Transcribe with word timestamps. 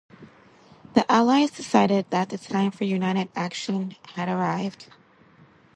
The 0.95 1.05
allies 1.11 1.51
decided 1.51 2.09
that 2.09 2.29
the 2.29 2.39
time 2.39 2.71
for 2.71 2.85
united 2.85 3.29
action 3.35 3.95
had 4.15 4.29
arrived. 4.29 4.87